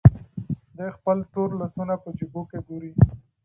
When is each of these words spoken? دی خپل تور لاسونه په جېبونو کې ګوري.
دی 0.77 0.87
خپل 0.97 1.17
تور 1.33 1.49
لاسونه 1.59 1.93
په 2.03 2.09
جېبونو 2.17 2.49
کې 2.49 2.59
ګوري. 2.67 2.91